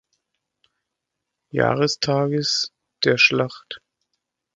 Jahrestages 1.53 2.71
der 3.03 3.19
Schlacht. 3.19 3.81